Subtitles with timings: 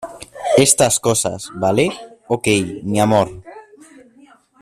[0.57, 1.91] estas cosas,¿ vale?
[2.27, 2.47] ok,
[2.81, 3.43] mi amor.